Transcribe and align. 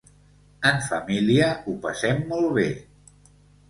En 0.69 0.81
família 0.85 1.51
ho 1.69 1.79
passem 1.87 2.27
molt 2.35 2.53
bé. 2.61 2.69